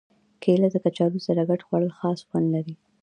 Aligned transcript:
کېله 0.41 0.67
د 0.73 0.75
کچالو 0.85 1.19
سره 1.27 1.41
ګډ 1.49 1.61
خوړل 1.67 1.91
خاص 1.99 2.19
خوند 2.27 2.47
لري. 2.55 2.75